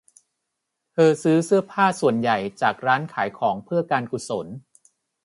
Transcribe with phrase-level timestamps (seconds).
[0.93, 4.47] เธอซื้อเสื้อผ้าส่วนใหญ่จากร้านขายของเพื่อการกุศล